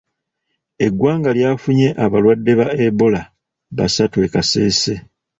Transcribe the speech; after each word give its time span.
Eggwanga 0.85 1.29
lyafunye 1.37 1.87
abalwadde 2.05 2.51
ba 2.59 2.67
Ebola 2.85 3.21
basatu 3.77 4.17
e 4.25 4.27
Kasese. 4.33 4.93